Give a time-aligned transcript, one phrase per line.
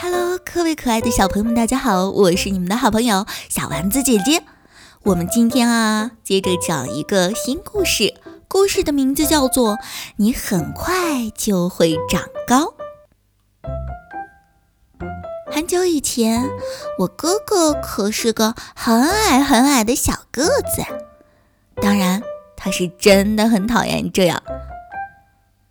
[0.00, 4.42] Hello，各位可爱的小朋友们，大家好，我是你们的好朋友小丸子姐姐。
[5.04, 8.14] 我们今天啊，接着讲一个新故事，
[8.46, 9.76] 故事的名字叫做
[10.16, 12.64] 《你很快就会长高》。
[15.50, 16.48] 很久以前，
[17.00, 20.82] 我哥哥可是个很矮很矮的小个子，
[21.80, 22.22] 当然，
[22.58, 24.42] 他是真的很讨厌这样。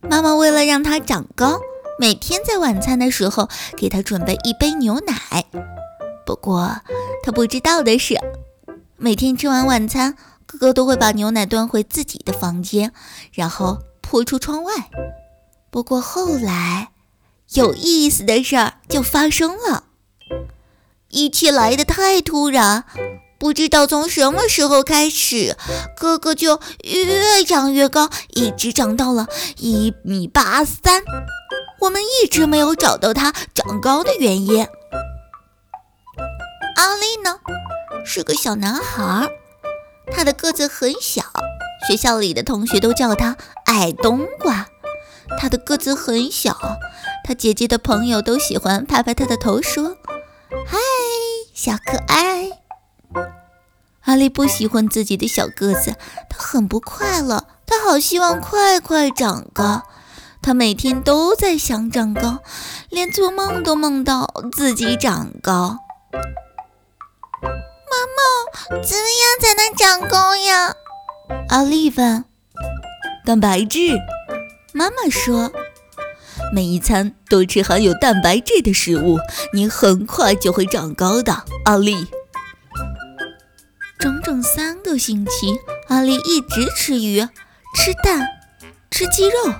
[0.00, 1.60] 妈妈为了让他长高，
[1.98, 5.44] 每天在晚餐的时候给他准备一杯牛奶。
[6.24, 6.80] 不过，
[7.22, 8.18] 他不知道的是，
[8.96, 12.92] 每天吃完晚餐，哥哥都会把牛奶端回自己的房间，
[13.32, 14.72] 然后泼出窗外。
[15.70, 16.92] 不过后来，
[17.52, 19.84] 有意思的事儿就发生了，
[21.10, 22.84] 一切来得太突然，
[23.40, 25.56] 不知道从什么时候开始，
[25.96, 29.26] 哥哥就越长越高，一直长到了
[29.56, 31.02] 一米八三。
[31.80, 34.68] 我们一直没有找到他长高的原因。
[36.76, 37.38] 阿力呢，
[38.04, 39.30] 是个小男孩，
[40.12, 41.24] 他的个子很小，
[41.88, 44.68] 学校里的同学都叫他矮冬瓜。
[45.38, 46.58] 他的个子很小。
[47.24, 49.96] 他姐姐的朋友都喜欢拍拍他的头，说
[50.66, 50.76] ：“嗨，
[51.54, 52.50] 小可爱。”
[54.10, 55.94] 阿丽不喜欢自己的小个子，
[56.28, 57.46] 她很不快乐。
[57.64, 59.82] 她好希望快快长高。
[60.42, 62.38] 她每天都在想长高，
[62.88, 65.76] 连做梦都梦到自己长高。
[67.32, 70.74] 妈妈，怎么样才能长高呀？
[71.48, 72.24] 阿丽问。
[73.24, 73.96] 蛋白质，
[74.72, 75.52] 妈妈说。
[76.52, 79.18] 每一餐都吃含有蛋白质的食物，
[79.52, 82.08] 你很快就会长高的，阿丽。
[84.00, 87.20] 整整三个星期，阿丽一直吃鱼、
[87.74, 88.26] 吃蛋、
[88.90, 89.52] 吃鸡肉、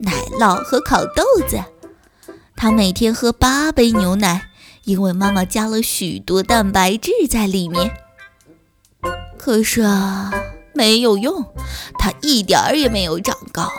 [0.00, 1.62] 奶酪和烤豆子。
[2.56, 4.48] 她每天喝八杯牛奶，
[4.84, 7.94] 因为妈妈加了许多蛋白质在里面。
[9.36, 10.32] 可是啊，
[10.72, 11.44] 没有用，
[11.98, 13.70] 她一点儿也没有长高。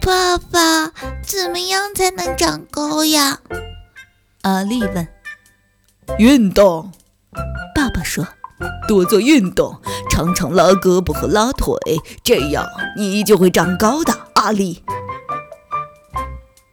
[0.00, 3.38] 爸爸，怎么样才能长高呀？
[4.42, 5.06] 阿丽问。
[6.18, 6.92] 运动，
[7.96, 8.28] 爸爸说，
[8.86, 9.80] 多做运动，
[10.10, 11.74] 常常拉胳膊和拉腿，
[12.22, 14.12] 这样你就会长高的。
[14.34, 14.82] 阿丽，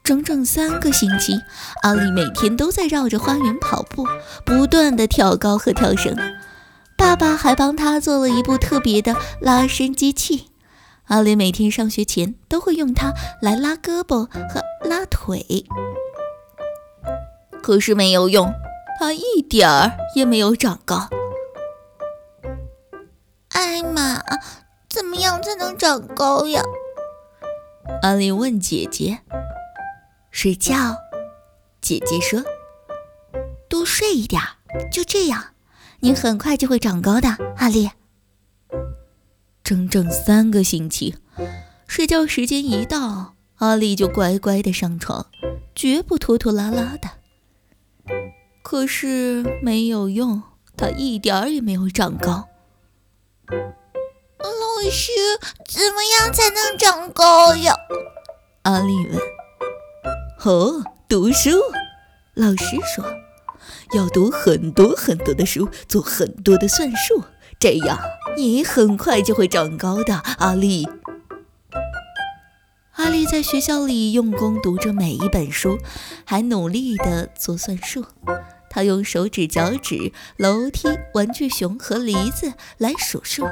[0.04, 1.40] 整整三个星期，
[1.82, 4.06] 阿丽每天都在绕着花园跑步，
[4.44, 6.14] 不断的跳高和跳绳。
[6.98, 10.50] 爸爸还帮他做了一部特别的拉伸机器。
[11.06, 15.66] 阿丽每天上学前都会用它来拉胳膊和拉腿，
[17.62, 18.54] 可是没有用，
[19.00, 21.10] 他一点儿也没有长高。
[23.50, 24.22] 艾玛，
[24.90, 26.62] 怎么样才能长高呀？
[28.02, 29.20] 阿丽问姐姐。
[30.32, 30.98] 睡觉，
[31.82, 32.44] 姐姐说。
[33.70, 34.48] 多睡一点儿，
[34.92, 35.54] 就这样，
[36.00, 37.90] 你很快就会长高的，阿丽。
[39.64, 41.16] 整整三个星期，
[41.88, 45.28] 睡觉时间一到，阿丽就乖乖的上床，
[45.74, 47.10] 绝不拖拖拉拉的。
[48.74, 50.42] 可是没有用，
[50.76, 52.50] 他一点儿也没有长高。
[53.48, 55.12] 老师，
[55.70, 57.76] 怎么样才能长高呀？
[58.64, 59.20] 阿丽问。
[60.46, 61.52] 哦，读书。
[62.34, 63.06] 老师说，
[63.94, 67.26] 要读很多很多的书，做很多的算术。
[67.60, 68.00] 这样，
[68.36, 70.90] 你很快就会长高的，阿丽。
[72.96, 75.78] 阿丽在学校里用功读着每一本书，
[76.26, 78.06] 还努力地做算术。
[78.74, 83.48] 她用手指、脚趾、楼梯、玩具熊和梨子来数数。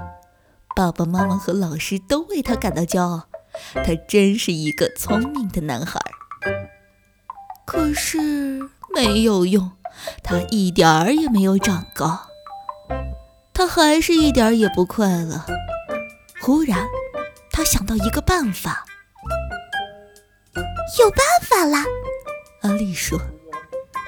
[0.76, 3.28] 爸爸妈妈和老师都为他感到骄傲。
[3.76, 6.00] 他真是一个聪明的男孩。
[7.66, 8.18] 可是
[8.96, 9.74] 没有用，
[10.24, 12.28] 他一点儿也没有长高。
[13.54, 15.46] 他还是一点儿也不快乐。
[16.42, 16.88] 忽然，
[17.52, 18.86] 他想到一个办法。
[21.00, 21.86] 有办法啦！
[22.62, 23.20] 阿丽说：“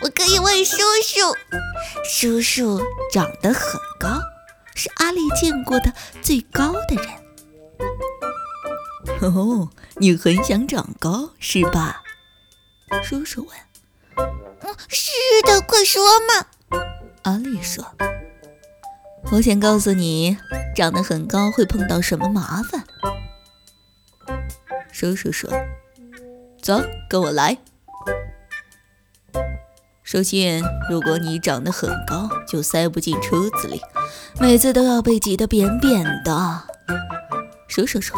[0.04, 1.36] 我可以问叔叔。
[2.04, 4.10] 叔叔长得很高，
[4.76, 7.08] 是阿丽见过的最高的人。”
[9.34, 12.02] 哦，你很想长高是吧？
[13.04, 13.58] 叔叔问。
[14.62, 15.12] “嗯，是
[15.46, 16.46] 的，快说嘛。”
[17.24, 17.86] 阿丽说。
[19.32, 20.38] 我想告诉你，
[20.76, 22.84] 长得很高会碰到什么麻烦。
[24.92, 25.50] 叔叔说
[26.62, 27.58] ：“走，跟我来。
[30.14, 30.62] 首先，
[30.92, 33.82] 如果你长得很高，就塞不进车子里，
[34.40, 36.62] 每次都要被挤得扁扁的。
[37.68, 38.16] 叔叔说。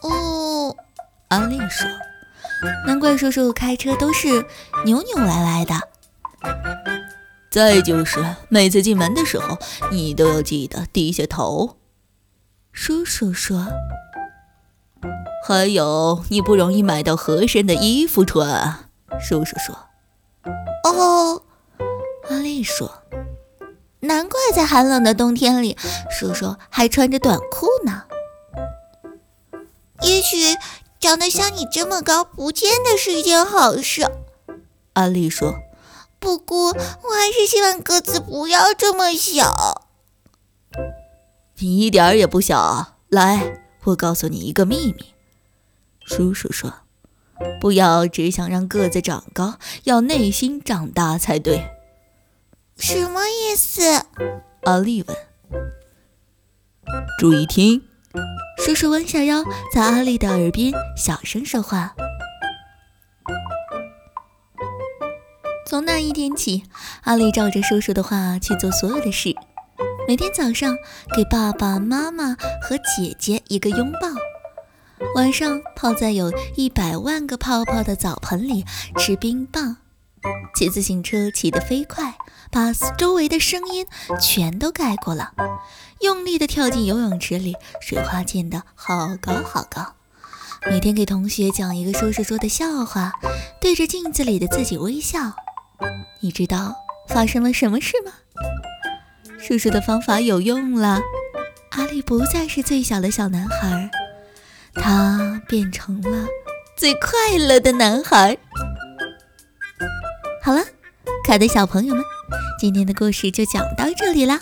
[0.00, 0.74] 哦，
[1.28, 1.88] 阿丽说。
[2.84, 4.44] 难怪叔叔开车都是
[4.84, 5.74] 扭扭歪歪的。
[7.48, 8.18] 再就是
[8.48, 9.56] 每次进门的时候，
[9.92, 11.76] 你都要记得低下头。
[12.72, 13.68] 叔叔说。
[15.46, 18.86] 还有，你不容易买到合身的衣服穿。
[19.20, 19.91] 叔叔说。
[20.84, 21.42] 哦，
[22.28, 23.02] 阿丽说。
[24.00, 25.76] 难怪在寒冷的冬天里，
[26.10, 28.04] 叔叔还穿着短裤呢。
[30.02, 30.56] 也许。
[31.02, 34.08] 长得像你这么高，不见得是一件好事。
[34.92, 35.56] 阿丽说
[36.20, 39.82] ：“不过，我还是希望个子不要这么小。
[41.58, 42.98] 你一点儿也不小。
[43.08, 45.12] 来，我告诉你一个秘密。”
[46.06, 46.72] 叔叔说
[47.60, 51.70] ：“不要只想让个子长高，要内心长大才对。”
[52.76, 53.82] 什么意思？
[54.62, 55.16] 阿丽问。
[57.18, 57.82] 注意听。
[58.58, 59.44] 叔叔弯下腰，
[59.74, 61.94] 在阿丽的耳边小声说话。
[65.66, 66.64] 从那一天起，
[67.04, 69.34] 阿丽照着叔叔的话去做所有的事。
[70.06, 70.76] 每天早上
[71.16, 74.00] 给爸爸妈妈和姐姐一个拥抱，
[75.14, 78.64] 晚上泡在有一百万个泡泡的澡盆里
[78.96, 79.76] 吃冰棒，
[80.54, 82.14] 骑自行车骑得飞快，
[82.50, 83.86] 把周围的声音
[84.20, 85.32] 全都盖过了。
[86.00, 89.94] 用力地跳进游泳池里，水花溅得好高好高。
[90.66, 93.12] 每天给同学讲一个叔叔说的笑话，
[93.60, 95.34] 对着镜子里的自己微笑。
[96.20, 96.74] 你知道
[97.08, 98.12] 发生了什么事吗？
[99.38, 101.00] 叔叔的方法有用了，
[101.72, 103.90] 阿力不再是最小的小男孩，
[104.74, 106.26] 他变成了
[106.76, 108.36] 最快乐的男孩。
[110.42, 110.62] 好了，
[111.26, 112.04] 可爱的小朋友们，
[112.58, 114.40] 今天的故事就讲到这里啦。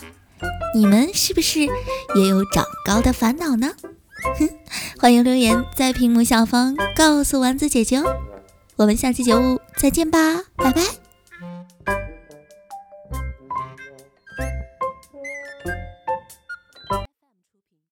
[0.73, 1.59] 你们是不是
[2.15, 3.71] 也有长高的烦恼呢？
[4.39, 4.49] 哼，
[4.99, 8.15] 欢迎留言在屏幕下方告诉丸子姐姐哦。
[8.77, 10.81] 我们下期节目再见吧，拜拜。